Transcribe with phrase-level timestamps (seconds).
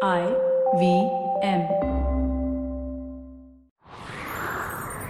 [0.00, 0.24] I
[0.78, 0.82] V
[1.44, 1.62] M.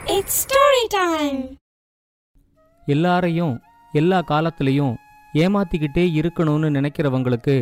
[0.06, 1.40] It's story time.
[2.86, 3.54] எல்லாரையும்
[3.94, 4.94] எல்லா காலத்துலேயும்
[5.34, 7.56] ஏமாத்திக்கிட்டே இருக்கணும்னு நினைக்கிறவங்களுக்கு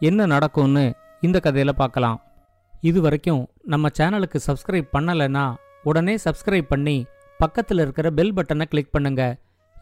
[0.00, 0.84] என்ன நடக்கும்னு
[1.20, 2.18] இந்த கதையில பார்க்கலாம்
[2.82, 5.44] இது வரைக்கும் நம்ம சேனலுக்கு சப்ஸ்கிரைப் பண்ணலைன்னா
[5.84, 6.96] உடனே சப்ஸ்கிரைப் பண்ணி
[7.40, 9.22] பக்கத்தில் இருக்கிற பெல் பட்டனை கிளிக் பண்ணுங்க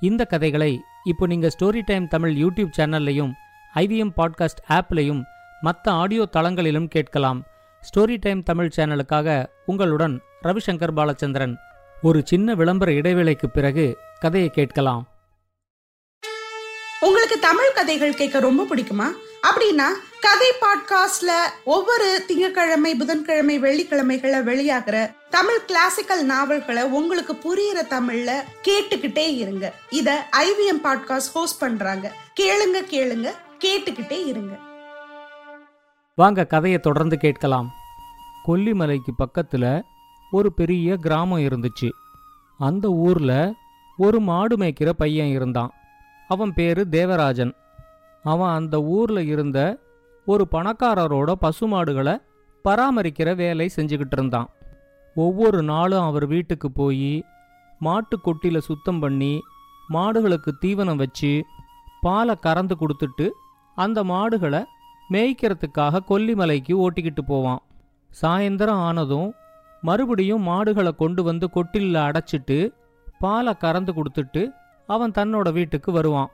[0.02, 0.72] இந்த கதைகளை
[1.04, 3.32] இப்போ நீங்கள் ஸ்டோரி டைம் தமிழ் யூடியூப் சேனல்லையும்
[3.74, 5.22] ஐவிஎம் பாட்காஸ்ட் ஆப்லையும்
[5.66, 7.46] மற்ற ஆடியோ தளங்களிலும் கேட்கலாம்.
[7.80, 11.54] ஸ்டோரி டைம் தமிழ் சேனலுக்காக உங்களுடன் ரவிசங்கர் பாலச்சந்திரன்.
[12.02, 15.08] ஒரு சின்ன விளம்பர இடைவேளைக்கு பிறகு கதையை கேட்கலாம்.
[17.00, 19.07] உங்களுக்கு தமிழ் கதைகள் கேட்க ரொம்ப பிடிக்குமா?
[19.43, 19.86] அப்படின்னா
[20.21, 21.30] கதை பாட்காஸ்ட்ல
[21.64, 29.74] ஒவ்வொரு திங்கட்கிழமை புதன்கிழமை வெள்ளிக்கிழமைகள வெளியாகிற தமிழ் கிளாசிக்கல் நாவல்களை உங்களுக்கு புரியுற தமிழ்ல கேட்டுக்கிட்டே இருங்க.
[29.90, 32.12] இத ஐவிஎம் பாட்காஸ்ட் ஹோஸ்ட் பண்றாங்க.
[32.41, 33.33] கேளுங்க கேளுங்க
[33.64, 34.66] கேட்டுக்கிட்டே இருங்க.
[36.19, 37.72] வாங்க கதையை தொடர்ந்து கேட்கலாம்.
[38.47, 39.82] கொல்லிமலைக்கு பக்கத்தில்
[40.30, 41.88] ஒரு பெரிய கிராமம் இருந்துச்சு.
[42.58, 43.54] அந்த ஊரில்
[43.96, 45.72] ஒரு மாடு மேய்க்கிற பையன் இருந்தான்.
[46.28, 47.54] அவன் பேரு தேவராஜன்.
[48.22, 49.78] அவன் அந்த ஊரில் இருந்த
[50.26, 52.22] ஒரு பணக்காரரோட பசுமாடுகளை
[52.64, 54.48] பராமரிக்கிற வேலை செஞ்சுக்கிட்டு இருந்தான்.
[55.14, 57.24] ஒவ்வொரு நாளும் அவர் வீட்டுக்கு போய்
[57.78, 59.41] மாட்டு கொட்டில சுத்தம் பண்ணி
[59.92, 61.44] மாடுகளுக்கு தீவனம் வச்சு
[62.00, 63.28] பாலை கறந்து கொடுத்துட்டு
[63.74, 64.64] அந்த மாடுகளை
[65.12, 67.62] மேய்க்கிறதுக்காக கொல்லிமலைக்கு ஓட்டிக்கிட்டு போவான்.
[68.22, 69.34] சாயந்தரம் ஆனதும்
[69.80, 72.58] மறுபடியும் மாடுகளை கொண்டு வந்து கொட்டிலில் அடைச்சிட்டு
[73.18, 74.42] பாலை கறந்து கொடுத்துட்டு
[74.86, 76.30] அவன் தன்னோட வீட்டுக்கு வருவான்.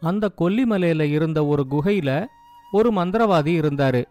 [0.00, 2.26] அந்த கொல்லிமலையில இருந்த ஒரு குகையில
[2.72, 4.02] ஒரு மந்திரவாதி இருந்தாரு.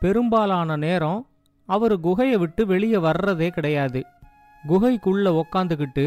[0.00, 1.26] பெரும்பாலான நேரம்
[1.68, 4.00] அவர் குகையை விட்டு வெளியே வர்றதே கிடையாது.
[4.68, 6.06] குகைக்குள்ள உக்காந்துக்கிட்டு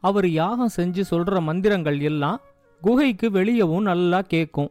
[0.00, 2.40] அவர் யாகம் செஞ்சு சொல்ற மந்திரங்கள் எல்லாம்
[2.82, 4.70] குகைக்கு வெளியவும் நல்லா கேட்கும்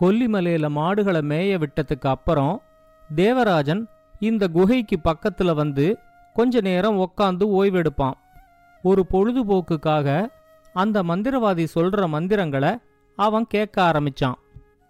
[0.00, 2.62] கொல்லிமலையில மாடுகளை மேய விட்டதுக்கு அப்புறம்
[3.14, 5.98] தேவராஜன் இந்த குகைக்கு பக்கத்துல வந்து
[6.34, 8.12] கொஞ்ச நேரம் உக்காந்து ஓய்வெடுப்பான்.
[8.82, 10.28] ஒரு பொழுதுபோக்குக்காக
[10.72, 12.78] அந்த மந்திரவாதி சொல்ற மந்திரங்களை
[13.16, 14.34] அவன் கேட்க ஆரம்பிச்சான்.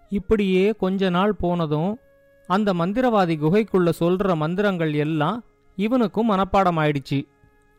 [0.09, 1.99] இப்படியே கொஞ்ச நாள் போனதும்
[2.47, 5.45] அந்த மந்திரவாதி குகைக்குள்ள சொல்ற மந்திரங்கள் எல்லாம்
[5.77, 7.23] இவனுக்கும் மனப்பாடம் ஆயிடுச்சு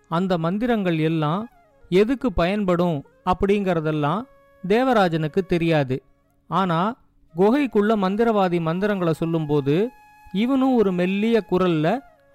[0.10, 1.50] அந்த மந்திரங்கள் எல்லாம்
[1.90, 4.22] எதுக்கு பயன்படும் அப்படிங்கறதெல்லாம்
[4.68, 6.04] தேவராஜனுக்கு தெரியாது.
[6.48, 6.96] ஆனா
[7.38, 9.76] குகைக்குள்ள மந்திரவாதி மந்திரங்களை சொல்லும்போது
[10.32, 11.88] இவனும் ஒரு மெல்லிய குரல்ல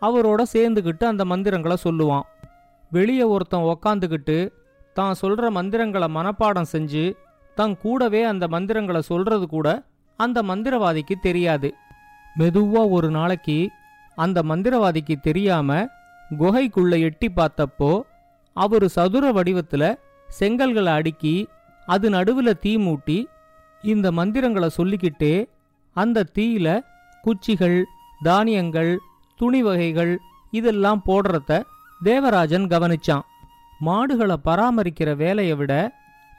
[0.02, 2.26] அவரோட சேர்ந்துக்கிட்டு அந்த மந்திரங்களை சொல்லுவான்.
[2.90, 4.38] வெளியே ஒருத்தன் உக்காந்துக்கிட்டு
[4.94, 7.04] தான் சொல்ற மந்திரங்களை மனப்பாடம் செஞ்சு
[7.54, 9.68] தன் கூடவே அந்த மந்திரங்களை சொல்றது கூட
[10.16, 11.74] அந்த மந்திரவாதிக்கு தெரியாது.
[12.38, 13.70] மெதுவா ஒரு நாளைக்கு
[14.14, 15.86] அந்த மந்திரவாதிக்கு தெரியாம
[16.38, 18.00] குகைக்குள்ள எட்டி பார்த்தப்போ
[18.56, 19.84] அவர் சதுர வடிவத்துல
[20.40, 21.48] செங்கல்களை அடுக்கி
[21.86, 23.18] அது நடுவுல தீ மூட்டி
[23.92, 25.34] இந்த மந்திரங்களை சொல்லிக்கிட்டே
[25.96, 26.68] அந்த தீயில
[27.24, 27.78] குச்சிகள்
[28.22, 28.92] தானியங்கள்
[29.40, 30.12] துணி வகைகள்
[30.50, 31.60] இதெல்லாம் போடுறத
[32.04, 33.24] தேவராஜன் கவனிச்சான்.
[33.78, 35.72] மாடுகளை பராமரிக்கிற வேலையை விட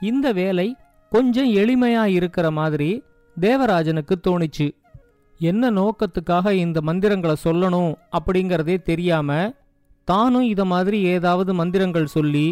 [0.02, 0.68] இந்த வேலை
[1.12, 2.90] கொஞ்சம் எளிமையா இருக்கிற மாதிரி
[3.38, 4.68] தேவராஜனுக்கு தோணிச்சு.
[5.40, 9.30] என்ன நோக்கத்துக்காக இந்த மந்திரங்களை சொல்லணும் அப்படிங்கறதே தெரியாம
[10.08, 12.48] தானும் இத மாதிரி ஏதாவது மந்திரங்கள் சொல்லி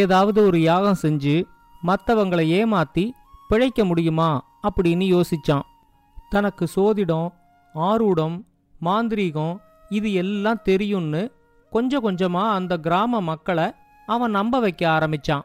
[0.00, 1.36] ஏதாவது ஒரு யாகம் செஞ்சு
[1.82, 3.04] மற்றவங்களை ஏமாத்தி
[3.48, 5.66] பிழைக்க முடியுமா அப்படின்னு யோசிச்சான்.
[6.28, 7.28] தனக்கு சோதிடம்
[7.74, 8.42] ஆரூடம்
[8.84, 9.56] மாந்திரீகம்
[9.88, 11.32] இது எல்லாம் தெரியும்னு
[11.70, 13.72] கொஞ்சம் கொஞ்சமா அந்த கிராம மக்களை
[14.06, 15.44] அவன் நம்ப வைக்க ஆரம்பிச்சான்.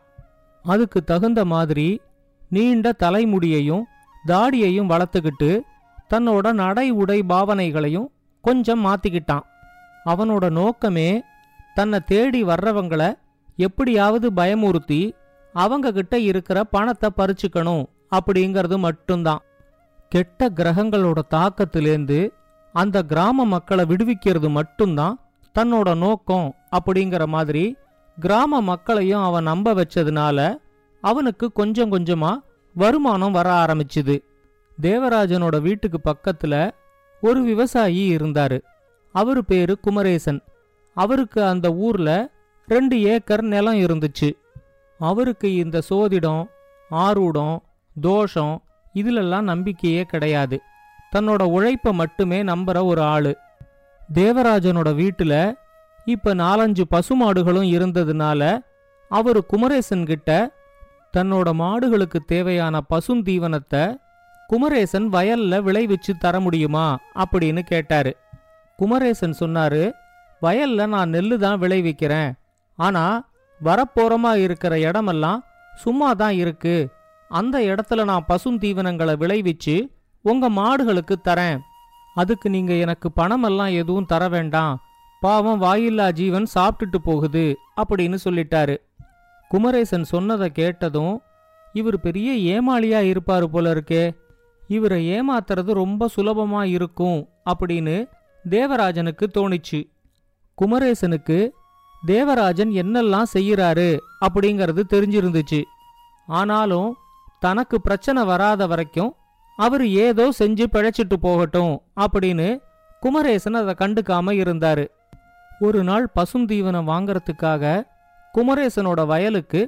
[0.64, 2.02] அதுக்கு தகுந்த மாதிரி
[2.50, 3.84] நீண்ட தலைமுடியையும்
[4.28, 5.60] தாடியையும் வளர்த்துக்கிட்டு
[6.10, 8.10] தன்னோட நடை உடை பாவனைகளையும்
[8.42, 9.46] கொஞ்சம் மாத்திக்கிட்டான்.
[10.06, 11.24] அவனோட நோக்கமே
[11.74, 13.14] தன்னை தேடி வர்றவங்கள
[13.56, 15.14] எப்படியாவது பயமுறுத்தி
[15.54, 19.42] அவங்க கிட்ட இருக்கிற பணத்தை பறிச்சுக்கணும் அப்படிங்கிறது மட்டும்தான்.
[20.10, 22.32] கெட்ட கிரகங்களோட தாக்கத்திலேந்து
[22.74, 25.20] அந்த கிராம மக்களை விடுவிக்கிறது மட்டும்தான்
[25.60, 27.76] தன்னோட நோக்கம் அப்படிங்கிற மாதிரி
[28.20, 30.58] கிராம மக்களையும் அவன் நம்ப வச்சதுனால
[31.02, 32.38] அவனுக்கு கொஞ்சம் கொஞ்சமா
[32.74, 34.24] வருமானம் வர ஆரம்பிச்சுது.
[34.82, 36.72] தேவராஜனோட வீட்டுக்கு பக்கத்துல
[37.22, 38.62] ஒரு விவசாயி இருந்தாரு.
[39.12, 40.42] அவரு பேரு குமரேசன்.
[40.94, 42.30] அவருக்கு அந்த ஊர்ல
[42.68, 44.32] ரெண்டு ஏக்கர் நிலம் இருந்துச்சு.
[45.02, 46.42] அவருக்கு இந்த சோதிடம்
[46.92, 47.56] ஆரூடம்
[48.02, 48.56] தோஷம்
[48.96, 50.58] இதிலெல்லாம் நம்பிக்கையே கிடையாது.
[51.16, 53.38] தன்னோட உழைப்ப மட்டுமே நம்புற ஒரு ஆளு.
[54.14, 55.54] தேவராஜனோட வீட்டுல
[56.06, 58.42] இப்ப நாலஞ்சு பசுமாடுகளும் இருந்ததுனால
[59.10, 60.52] அவரு குமரேசன் கிட்ட
[61.18, 63.84] தன்னோட மாடுகளுக்கு தேவையான பசுந்தீவனத்தை
[64.48, 67.00] குமரேசன் வயல்ல விளைவிச்சு தர முடியுமா?
[67.16, 68.18] அப்படின்னு கேட்டாரு.
[68.78, 69.92] குமரேசன் சொன்னாரு
[70.42, 72.32] வயல்ல நான் நெல்லு தான் விளைவிக்கிறேன்.
[72.76, 73.31] ஆனா
[73.64, 75.44] வரப்போறமா இருக்கிற இடமெல்லாம்
[75.76, 76.90] சும்மா தான் இருக்கு.
[77.30, 79.90] அந்த இடத்துல நான் பசுந்தீவனங்களை விளைவிச்சு
[80.22, 81.60] உங்க மாடுகளுக்கு தரேன்.
[82.14, 84.80] அதுக்கு நீங்க எனக்கு பணமெல்லாம் எதுவும் தர வேண்டாம்.
[85.20, 88.78] பாவம் வாயில்லா ஜீவன் சாப்பிட்டுட்டு போகுது அப்படின்னு சொல்லிட்டாரு.
[89.48, 91.22] குமரேசன் சொன்னதை கேட்டதும்
[91.74, 94.18] இவர் பெரிய ஏமாளியா இருப்பாரு போல இருக்கே.
[94.68, 98.10] இவரை ஏமாத்துறது ரொம்ப சுலபமா இருக்கும் அப்படின்னு
[98.50, 99.92] தேவராஜனுக்கு தோணிச்சு.
[100.62, 101.52] குமரேசனுக்கு
[102.06, 105.64] தேவராஜன் என்னெல்லாம் செய்யறாரு அப்படிங்கிறது தெரிஞ்சிருந்துச்சு.
[106.28, 106.98] ஆனாலும்
[107.40, 109.16] தனக்கு பிரச்சனை வராத வரைக்கும்
[109.58, 112.60] அவர் ஏதோ செஞ்சு பிழைச்சிட்டு போகட்டும் அப்படின்னு
[113.00, 114.88] குமரேசன் அதை கண்டுக்காம இருந்தாரு.
[115.60, 117.84] ஒரு நாள் பசுந்தீவனம் வாங்கறதுக்காக
[118.34, 119.62] குமரேசனோட வயலுக்கு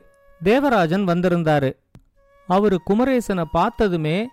[0.44, 1.72] தேவராஜன் வந்திருந்தாரு.
[2.48, 4.28] அவரு குமரேசனை பார்த்ததுமே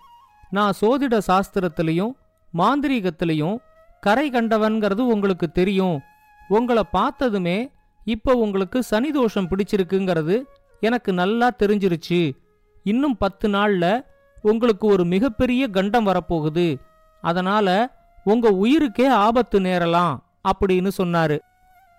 [0.49, 2.13] நான் சோதிட சாஸ்திரத்திலையும்
[2.53, 3.57] மாந்திரீகத்திலையும்
[3.99, 6.01] கரை கண்டவன்கிறது உங்களுக்கு தெரியும்.
[6.47, 7.71] உங்களை பார்த்ததுமே
[8.03, 10.43] இப்போ உங்களுக்கு சனி தோஷம் பிடிச்சிருக்குங்கிறது
[10.79, 12.31] எனக்கு நல்லா தெரிஞ்சிருச்சு.
[12.83, 14.05] இன்னும் பத்து நாள்ல
[14.41, 16.75] உங்களுக்கு ஒரு மிகப்பெரிய கண்டம் வரப்போகுது.
[17.21, 20.17] அதனால உங்க உயிருக்கே ஆபத்து நேரலாம்
[20.51, 21.39] அப்படின்னு சொன்னாரு.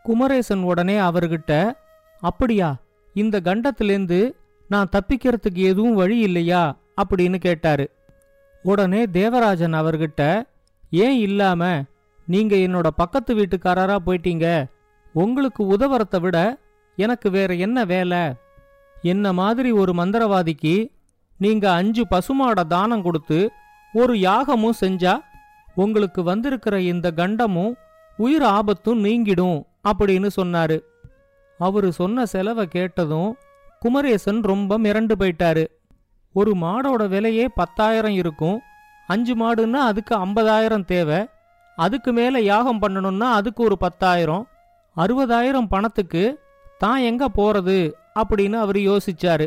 [0.03, 1.73] குமரேசன் உடனே அவர்கிட்ட
[2.21, 2.77] அப்படியா
[3.15, 4.33] இந்த கண்டத்திலேந்து
[4.69, 6.77] நான் தப்பிக்கிறதுக்கு எதுவும் வழி இல்லையா?
[7.03, 7.91] அப்படின்னு கேட்டாரு.
[8.63, 10.43] உடனே தேவராஜன் அவர்கிட்ட
[10.91, 11.83] ஏன் இல்லாம
[12.27, 14.65] நீங்க என்னோட பக்கத்து வீட்டுக்காரரா போயிட்டீங்க?
[15.13, 16.59] உங்களுக்கு உதவறத விட
[16.97, 18.19] எனக்கு வேற என்ன வேலை?
[19.03, 20.91] என்ன மாதிரி ஒரு மந்திரவாதிக்கு
[21.39, 23.51] நீங்க அஞ்சு பசுமாட தானம் கொடுத்து
[23.93, 25.19] ஒரு யாகமும் செஞ்சா
[25.75, 27.73] உங்களுக்கு வந்திருக்கிற இந்த கண்டமும்
[28.17, 30.81] உயிர் ஆபத்தும் நீங்கிடும் அப்படின்னு சொன்னாரு.
[31.59, 33.37] அவரு சொன்ன செலவை கேட்டதும்
[33.81, 35.67] குமரேசன் ரொம்ப மிரண்டு போயிட்டாரு.
[36.33, 38.61] ஒரு மாடோட விலையே பத்தாயிரம் இருக்கும்.
[39.07, 41.27] அஞ்சு மாடுன்னா அதுக்கு ஐம்பதாயிரம் தேவை.
[41.77, 44.47] அதுக்கு மேல யாகம் பண்ணணும்னா அதுக்கு ஒரு பத்தாயிரம்.
[44.97, 46.23] அறுபதாயிரம் பணத்துக்கு
[46.79, 47.79] தான் எங்க போறது
[48.21, 49.47] அப்படின்னு அவர் யோசிச்சாரு.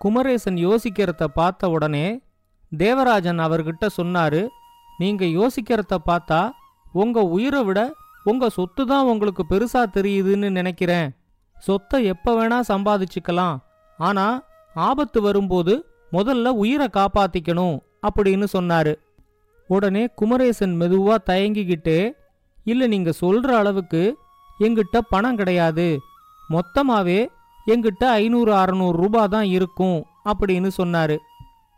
[0.00, 2.06] குமரேசன் யோசிக்கிறத பார்த்த உடனே
[2.72, 4.42] தேவராஜன் அவர்கிட்ட சொன்னாரு
[4.98, 6.40] நீங்க யோசிக்கிறத பார்த்தா
[6.92, 7.80] உங்க உயிரை விட
[8.24, 11.08] உங்க சொத்து தான் உங்களுக்கு பெருசா தெரியுதுன்னு நினைக்கிறேன்.
[11.56, 13.56] சொத்தை எப்ப வேணா சம்பாதிச்சுக்கலாம்.
[13.98, 14.26] ஆனா
[14.74, 15.74] ஆபத்து வரும்போது
[16.12, 17.76] முதல்ல உயிரை காப்பாத்திக்கணும்
[18.08, 18.94] அப்படின்னு சொன்னாரு.
[19.70, 21.98] உடனே குமரேசன் மெதுவா தயங்கிக்கிட்டே
[22.64, 24.02] இல்ல நீங்க சொல்ற அளவுக்கு
[24.60, 26.00] எங்கிட்ட பணம் கிடையாது.
[26.50, 27.26] மொத்தமாவே
[27.66, 31.16] எங்கிட்ட ஐநூறு அறநூறு ரூபா தான் இருக்கும் அப்படின்னு சொன்னாரு.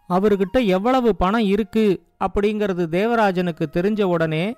[0.08, 2.06] அவர்கிட்ட எவ்வளவு பணம் இருக்கு?
[2.24, 4.54] அப்படிங்கிறது தேவராஜனுக்கு தெரிஞ்ச உடனே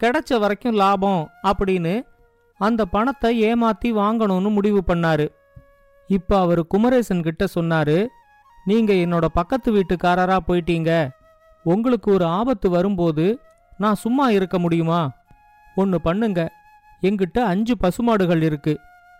[0.00, 2.02] கிடைச்ச வரைக்கும் லாபம் அப்படின்னு
[2.58, 5.28] அந்த பணத்தை ஏமாத்தி வாங்கணும்னு முடிவு பண்ணாரு.
[6.06, 8.06] இப்ப அவர் குமரேசன் கிட்ட சொன்னாரு
[8.64, 11.10] நீங்க என்னோட பக்கத்து வீட்டுக்காரரா போயிட்டீங்க.
[11.62, 13.38] உங்களுக்கு ஒரு ஆபத்து வரும்போது
[13.78, 15.10] நான் சும்மா இருக்க முடியுமா?
[15.74, 16.52] ஒன்னு பண்ணுங்க.
[17.02, 18.74] எங்கிட்ட அஞ்சு பசுமாடுகள் இருக்கு.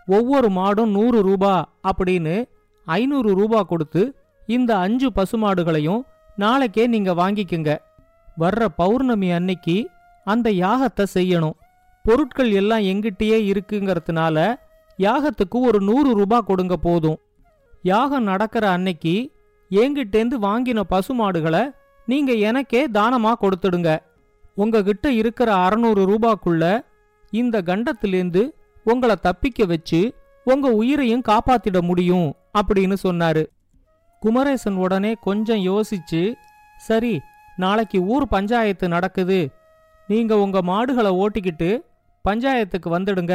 [0.07, 1.55] ஒவ்வொரு மாடும் நூறு ரூபா
[1.91, 2.45] அப்படின்னு
[2.87, 4.03] ஐநூறு ரூபா கொடுத்து
[4.47, 6.03] இந்த அஞ்சு பசுமாடுகளையும்
[6.37, 7.71] நாளைக்கே நீங்க வாங்கிக்குங்க.
[8.41, 9.89] வர்ற பௌர்ணமி அன்னைக்கு
[10.25, 11.57] அந்த யாகத்தை செய்யணும்.
[12.05, 14.37] பொருட்கள் எல்லாம் எங்கிட்டயே இருக்குங்கிறதுனால
[14.99, 17.19] யாகத்துக்கு ஒரு நூறு ரூபா கொடுங்க போதும்.
[17.83, 19.15] யாகம் நடக்கிற அன்னைக்கு
[19.71, 21.63] என்கிட்டேந்து வாங்கின பசுமாடுகளை
[22.07, 23.91] நீங்க எனக்கே தானமா கொடுத்துடுங்க.
[24.55, 26.65] உங்ககிட்ட இருக்கிற அறநூறு ரூபாக்குள்ள
[27.31, 28.43] இந்த கண்டத்திலேந்து
[28.85, 30.01] உங்களை தப்பிக்க வச்சு
[30.45, 33.43] உங்க உயிரையும் காப்பாத்திட முடியும் அப்படின்னு சொன்னாரு.
[34.23, 36.23] குமரேசன் உடனே கொஞ்சம் யோசிச்சு
[36.77, 37.21] சரி
[37.57, 39.53] நாளைக்கு ஊர் பஞ்சாயத்து நடக்குது.
[40.09, 41.71] நீங்க உங்க மாடுகளை ஓட்டிக்கிட்டு
[42.25, 43.35] பஞ்சாயத்துக்கு வந்துடுங்க.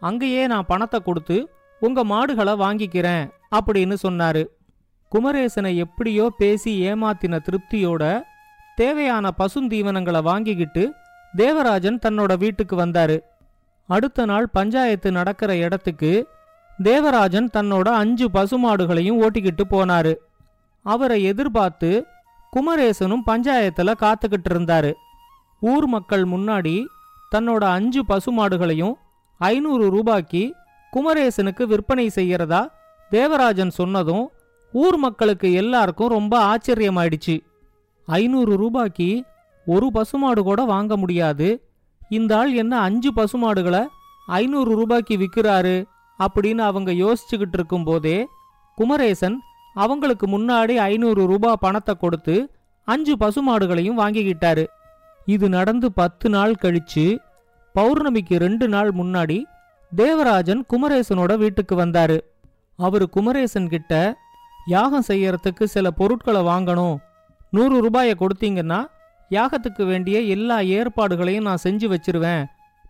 [0.00, 1.36] அங்கேயே நான் பணத்தை கொடுத்து
[1.80, 3.24] உங்க மாடுகளை வாங்கிக்கிறேன்
[3.56, 4.42] அப்படின்னு சொன்னாரு.
[5.08, 8.22] குமரேசனை எப்படியோ பேசி ஏமாத்தின திருப்தியோட
[8.76, 10.92] தேவையான பசுந்தீவனங்களை வாங்கிக்கிட்டு
[11.34, 13.20] தேவராஜன் தன்னோட வீட்டுக்கு வந்தாரு.
[13.86, 16.28] அடுத்த நாள் பஞ்சாயத்து நடக்கிற இடத்துக்கு
[16.82, 20.14] தேவராஜன் தன்னோட அஞ்சு பசுமாடுகளையும் ஓட்டிக்கிட்டு போனாரு.
[20.82, 22.06] அவரை எதிர்பார்த்து
[22.50, 24.92] குமரேசனும் பஞ்சாயத்துல காத்துக்கிட்டு இருந்தாரு.
[25.60, 26.84] ஊர் மக்கள் முன்னாடி
[27.34, 28.92] தன்னோட அஞ்சு பசுமாடுகளையும்
[29.38, 30.54] ஐநூறு ரூபாய்க்கு
[30.92, 32.68] குமரேசனுக்கு விற்பனை செய்யறதா
[33.10, 34.30] தேவராஜன் சொன்னதும்
[34.72, 37.40] ஊர் மக்களுக்கு எல்லாருக்கும் ரொம்ப ஆச்சரியமாயிடுச்சு.
[38.06, 39.24] ஐநூறு ரூபாய்க்கு
[39.74, 41.48] ஒரு பசுமாடு கூட வாங்க முடியாது.
[42.16, 43.82] இந்த ஆள் என்ன அஞ்சு பசுமாடுகளை
[44.26, 45.76] ஐநூறு ரூபாய்க்கு விற்கிறாரு
[46.18, 48.18] அப்படின்னு அவங்க யோசிச்சுக்கிட்டு இருக்கும்போதே
[48.78, 49.36] குமரேசன்
[49.74, 52.36] அவங்களுக்கு முன்னாடி ஐநூறு ரூபாய் பணத்தை கொடுத்து
[52.88, 54.64] அஞ்சு பசுமாடுகளையும் வாங்கிக்கிட்டாரு.
[55.26, 57.06] இது நடந்து பத்து நாள் கழிச்சு
[57.74, 59.38] பௌர்ணமிக்கு ரெண்டு நாள் முன்னாடி
[59.92, 62.18] தேவராஜன் குமரேசனோட வீட்டுக்கு வந்தாரு.
[62.78, 63.92] அவரு குமரேசன் கிட்ட
[64.66, 66.96] யாகம் செய்யறதுக்கு சில பொருட்களை வாங்கணும்.
[67.50, 68.80] நூறு ரூபாயை கொடுத்தீங்கன்னா
[69.30, 72.44] யாகத்துக்கு வேண்டிய எல்லா ஏற்பாடுகளையும் நான் செஞ்சு வச்சிருவேன்.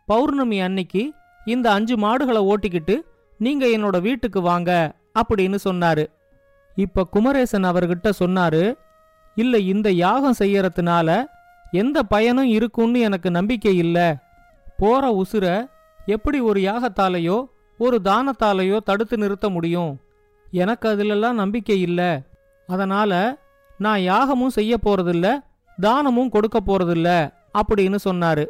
[0.07, 1.13] பௌர்ணமி அன்னைக்கு
[1.45, 3.01] இந்த அஞ்சு மாடுகளை ஓட்டிக்கிட்டு
[3.39, 6.07] நீங்க என்னோட வீட்டுக்கு வாங்க அப்படின்னு சொன்னாரு.
[6.75, 8.77] இப்ப குமரேசன் அவர்கிட்ட சொன்னாரு
[9.35, 11.27] இல்ல இந்த யாகம் செய்யறதுனால
[11.71, 14.17] எந்த பயனும் இருக்கும்னு எனக்கு நம்பிக்கை இல்ல.
[14.77, 15.69] போற உசுர
[16.07, 17.45] எப்படி ஒரு யாகத்தாலேயோ
[17.79, 20.01] ஒரு தானத்தாலேயோ தடுத்து நிறுத்த முடியும்?
[20.51, 22.23] எனக்கு அதிலெல்லாம் நம்பிக்கை இல்ல.
[22.67, 23.39] அதனால
[23.79, 25.46] நான் யாகமும் செய்ய போறதில்ல.
[25.81, 27.09] தானமும் கொடுக்க போறதில்ல
[27.59, 28.45] அப்படின்னு சொன்னாரு.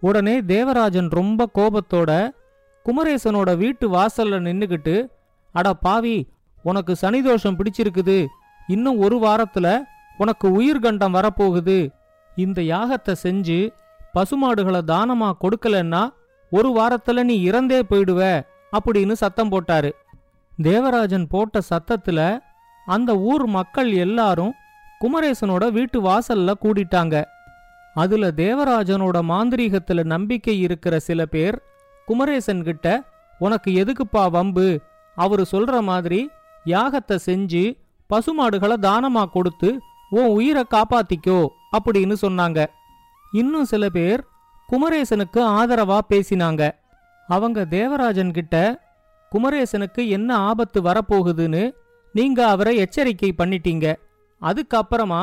[0.00, 2.10] உடனே தேவராஜன் ரொம்ப கோபத்தோட
[2.86, 5.06] குமரேசனோட வீட்டு வாசல்ல நின்னுக்கிட்டு
[5.52, 6.16] அட பாவி
[6.62, 8.26] உனக்கு சனிதோஷம் பிடிச்சிருக்குது.
[8.66, 9.80] இன்னும் ஒரு வாரத்துல
[10.18, 11.90] உனக்கு உயிர்கண்டம் வரப்போகுது.
[12.36, 13.60] இந்த யாகத்தை செஞ்சு
[14.14, 16.02] பசுமாடுகளை தானமா கொடுக்கலன்னா
[16.50, 18.42] ஒரு வாரத்துல நீ இறந்தே போயிடுவ
[18.78, 19.90] அப்படின்னு சத்தம் போட்டாரு.
[20.62, 22.20] தேவராஜன் போட்ட சத்தத்துல
[22.86, 24.52] அந்த ஊர் மக்கள் எல்லாரும்
[25.02, 27.24] குமரேசனோட வீட்டு வாசல்ல கூடிட்டாங்க.
[27.94, 31.56] அதுல தேவராஜனோட மாந்திரீகத்துல நம்பிக்கை இருக்கிற சில பேர்
[32.06, 32.86] குமரேசன் கிட்ட
[33.38, 34.80] உனக்கு எதுக்குப்பா வம்பு?
[35.14, 36.30] அவரு சொல்ற மாதிரி
[36.66, 37.64] யாகத்தை செஞ்சு
[38.10, 39.80] பசுமாடுகளை தானமா கொடுத்து
[40.10, 41.46] உன் உயிரை காப்பாத்திக்கோ
[41.78, 42.66] அப்படின்னு சொன்னாங்க.
[43.32, 44.24] இன்னும் சில பேர்
[44.72, 46.70] குமரேசனுக்கு ஆதரவா பேசினாங்க.
[47.28, 48.56] அவங்க தேவராஜன் கிட்ட
[49.32, 51.72] குமரேசனுக்கு என்ன ஆபத்து வரப்போகுதுன்னு
[52.12, 53.94] நீங்க அவரை எச்சரிக்கை பண்ணிட்டீங்க.
[54.42, 55.22] அதுக்கப்புறமா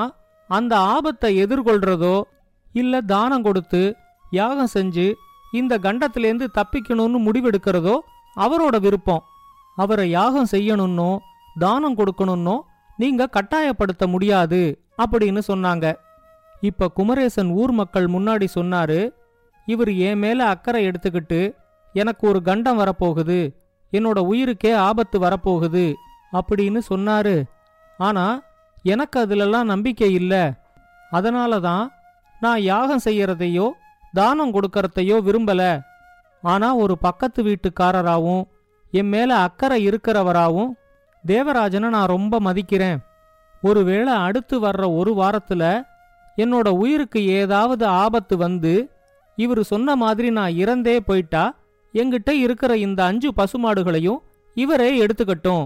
[0.49, 2.15] அந்த ஆபத்தை எதிர்கொள்றதோ
[2.73, 3.81] இல்ல தானம் கொடுத்து
[4.31, 5.07] யாகம் செஞ்சு
[5.51, 7.95] இந்த கண்டத்திலேருந்து தப்பிக்கணும்னு முடிவெடுக்கிறதோ
[8.35, 9.23] அவரோட விருப்பம்.
[9.77, 11.11] அவரை யாகம் செய்யணும்னோ
[11.59, 12.55] தானம் கொடுக்கணும்னோ
[12.97, 14.61] நீங்க கட்டாயப்படுத்த முடியாது
[15.03, 15.85] அப்படின்னு சொன்னாங்க.
[16.61, 18.99] இப்ப குமரேசன் ஊர் மக்கள் முன்னாடி சொன்னாரு
[19.67, 21.39] இவர் என் மேல அக்கறை எடுத்துக்கிட்டு
[21.95, 23.39] எனக்கு ஒரு கண்டம் வரப்போகுது
[23.93, 25.85] என்னோட உயிருக்கே ஆபத்து வரப்போகுது
[26.33, 27.35] அப்படின்னு சொன்னாரு.
[27.99, 28.25] ஆனா
[28.83, 30.51] எனக்கு அதுலெல்லாம் நம்பிக்கை இல்லை.
[31.09, 31.93] அதனால தான்
[32.39, 33.69] நான் யாகம் செய்யறதையோ
[34.13, 35.81] தானம் கொடுக்கறதையோ விரும்பல.
[36.41, 38.43] ஆனா ஒரு பக்கத்து வீட்டுக்காரராகவும்
[38.91, 40.71] என் மேல அக்கறை இருக்கிறவராவும்
[41.27, 42.97] தேவராஜனை நான் ரொம்ப மதிக்கிறேன்.
[43.61, 45.87] ஒருவேளை அடுத்து வர்ற ஒரு வாரத்துல
[46.37, 48.91] என்னோட உயிருக்கு ஏதாவது ஆபத்து வந்து
[49.35, 51.55] இவர் சொன்ன மாதிரி நான் இறந்தே போயிட்டா
[51.93, 54.17] எங்கிட்ட இருக்கிற இந்த அஞ்சு பசுமாடுகளையும்
[54.53, 55.65] இவரே எடுத்துக்கட்டும்.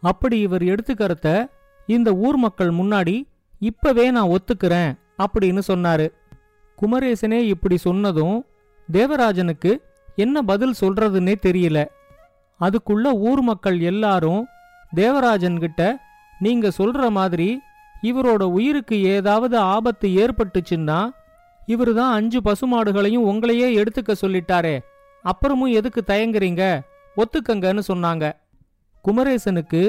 [0.00, 1.48] அப்படி இவர் எடுத்துக்கறத
[1.88, 3.14] இந்த ஊர் மக்கள் முன்னாடி
[3.58, 6.06] இப்பவே நான் ஒத்துக்கிறேன் அப்படின்னு சொன்னாரு.
[6.80, 8.36] குமரேசனே இப்படி சொன்னதும்
[8.92, 9.72] தேவராஜனுக்கு
[10.16, 11.78] என்ன பதில் சொல்றதுன்னே தெரியல.
[12.60, 14.42] அதுக்குள்ள ஊர் மக்கள் எல்லாரும்
[14.96, 15.82] தேவராஜன்கிட்ட
[16.38, 17.60] நீங்க சொல்ற மாதிரி
[18.02, 21.00] இவரோட உயிருக்கு ஏதாவது ஆபத்து ஏற்பட்டுச்சுன்னா
[21.66, 24.78] இவரு தான் அஞ்சு பசுமாடுகளையும் உங்களையே எடுத்துக்க சொல்லிட்டாரே.
[25.24, 26.62] அப்புறமும் எதுக்கு தயங்குறீங்க?
[27.16, 28.32] ஒத்துக்கங்கன்னு சொன்னாங்க.
[29.02, 29.82] குமரேசனுக்கு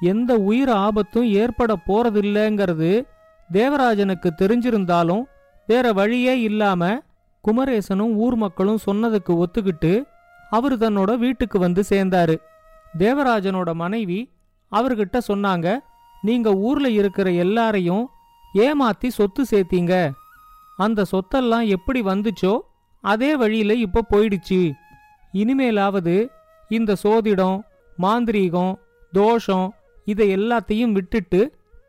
[0.00, 3.06] எந்த உயிர் ஆபத்தும் ஏற்பட போறதில்லைங்கிறது
[3.52, 5.22] தேவராஜனுக்கு தெரிஞ்சிருந்தாலும்
[5.66, 7.02] வேற வழியே இல்லாம
[7.42, 10.04] குமரேசனும் ஊர் மக்களும் சொன்னதுக்கு ஒத்துக்கிட்டு
[10.50, 12.36] அவர் தன்னோட வீட்டுக்கு வந்து சேர்ந்தாரு.
[12.98, 14.30] தேவராஜனோட மனைவி
[14.72, 15.78] அவர்கிட்ட சொன்னாங்க
[16.22, 18.08] நீங்க ஊர்ல இருக்கிற எல்லாரையும்
[18.54, 20.10] ஏமாத்தி சொத்து சேர்த்தீங்க.
[20.76, 22.58] அந்த சொத்தெல்லாம் எப்படி வந்துச்சோ
[23.00, 24.72] அதே வழியில இப்ப போயிடுச்சு.
[25.32, 26.28] இனிமேலாவது
[26.68, 27.60] இந்த சோதிடம்
[28.02, 28.74] மாந்திரீகம்
[29.12, 29.74] தோஷம்
[30.06, 31.40] இதை எல்லாத்தையும் விட்டுட்டு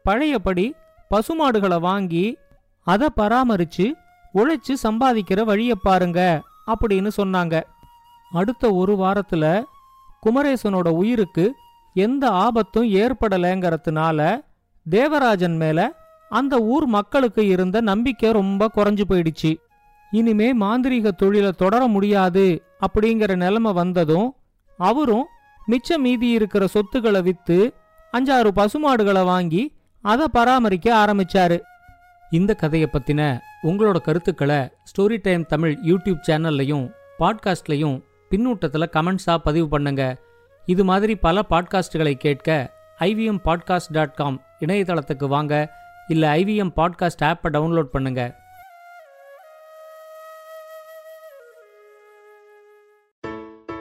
[0.03, 0.65] பழையபடி
[1.11, 2.25] பசுமாடுகளை வாங்கி
[2.87, 3.85] அதை பராமரிச்சு
[4.33, 6.19] உழைச்சு சம்பாதிக்கிற வழிய பாருங்க
[6.67, 7.55] அப்படின்னு சொன்னாங்க.
[8.31, 9.45] அடுத்த ஒரு வாரத்துல
[10.25, 11.45] குமரேசனோட உயிருக்கு
[11.93, 14.19] எந்த ஆபத்தும் ஏற்படலைங்கிறதுனால
[14.85, 15.79] தேவராஜன் மேல
[16.29, 19.51] அந்த ஊர் மக்களுக்கு இருந்த நம்பிக்கை ரொம்ப குறைஞ்சு போயிடுச்சு.
[20.11, 22.45] இனிமே மாந்திரீக தொழிலை தொடர முடியாது
[22.85, 24.27] அப்படிங்கிற நிலைமை வந்ததும்
[24.79, 25.25] அவரும்
[25.67, 27.59] மிச்ச மீதி இருக்கிற சொத்துக்களை வித்து
[28.17, 31.61] அஞ்சாறு பசுமாடுகளை வாங்கி அதை பராமரிக்க ஆரம்பிச்சாரு.
[32.31, 40.17] இந்த கதையை பத்தின உங்களோட கருத்துக்களை ஸ்டோரி டைம் தமிழ் யூடியூப் சேனல்லையும் பாட்காஸ்ட்லையும் பின்னூட்டத்தில் கமெண்ட்ஸாக பதிவு பண்ணுங்க.
[40.65, 45.73] இது மாதிரி பல பாட்காஸ்டுகளை கேட்க ஐவிஎம் பாட்காஸ்ட் டாட் காம் இணையதளத்துக்கு வாங்க.
[46.07, 48.35] இல்லை ஐவிஎம் பாட்காஸ்ட் ஆப்பை டவுன்லோட் பண்ணுங்கள்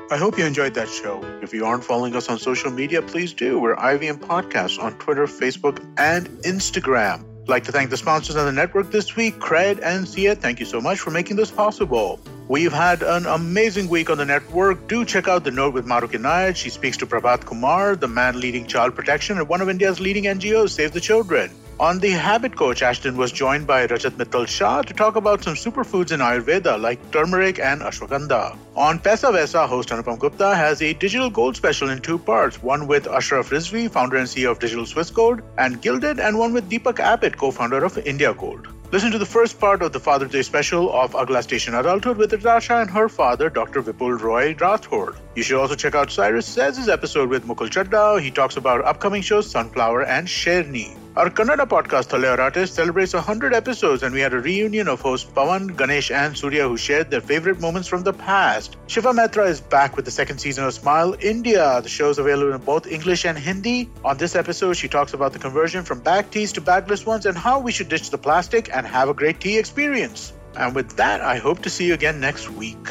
[0.09, 1.21] I hope you enjoyed that show.
[1.43, 3.59] If you aren't following us on social media, please do.
[3.59, 7.25] We're IVM Podcasts on Twitter, Facebook, and Instagram.
[7.43, 10.37] I'd like to thank the sponsors on the network this week, Cred and Sia.
[10.37, 12.21] Thank you so much for making this possible.
[12.47, 14.87] We've had an amazing week on the network.
[14.87, 16.55] Do check out the note with Maru Inayat.
[16.55, 20.25] She speaks to Prabhat Kumar, the man leading child protection at one of India's leading
[20.25, 21.51] NGOs, Save the Children.
[21.79, 25.53] On the Habit Coach, Ashton was joined by Rajat Mittal Shah to talk about some
[25.53, 28.57] superfoods in Ayurveda like turmeric and ashwagandha.
[28.75, 32.87] On Pesa Vesa, host Anupam Gupta has a digital gold special in two parts one
[32.87, 36.71] with Ashraf Rizvi, founder and CEO of Digital Swiss Code, and Gilded, and one with
[36.71, 38.69] Deepak Abbott, co founder of India Gold.
[38.91, 42.33] Listen to the first part of the Father's Day special of Agla Station Adulthood with
[42.33, 43.83] Natasha and her father, Dr.
[43.83, 45.15] Vipul Roy Rathod.
[45.35, 48.23] You should also check out Cyrus Says' episode with Mukul Chadda.
[48.23, 50.97] He talks about upcoming shows Sunflower and Sherni.
[51.17, 55.27] Our Kannada podcast, Thale Arate, celebrates 100 episodes, and we had a reunion of hosts
[55.31, 58.77] Pawan, Ganesh, and Surya who shared their favorite moments from the past.
[58.87, 61.81] Shiva Mehta is back with the second season of Smile India.
[61.81, 63.89] The show is available in both English and Hindi.
[64.05, 67.39] On this episode, she talks about the conversion from bag teas to bagless ones and
[67.39, 70.35] how we should ditch the plastic and have a great tea experience.
[70.55, 72.91] And with that, I hope to see you again next week.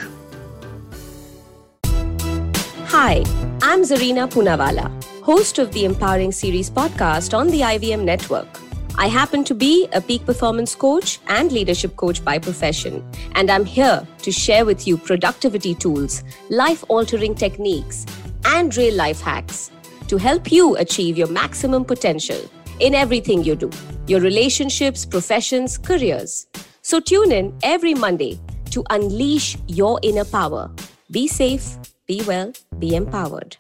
[2.88, 3.24] Hi,
[3.62, 4.90] I'm Zarina Punawala,
[5.26, 8.48] host of the Empowering Series podcast on the IVM network.
[8.96, 13.04] I happen to be a peak performance coach and leadership coach by profession,
[13.34, 18.06] and I'm here to share with you productivity tools, life altering techniques,
[18.46, 19.72] and real life hacks
[20.10, 22.40] to help you achieve your maximum potential
[22.80, 23.72] in everything you do
[24.06, 26.46] your relationships, professions, careers.
[26.84, 28.40] So tune in every Monday
[28.70, 30.70] to unleash your inner power.
[31.10, 33.58] Be safe, be well, be empowered.